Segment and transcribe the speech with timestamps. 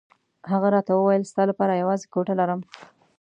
[0.51, 2.59] هغه راته وویل ستا لپاره یوازې کوټه لرم.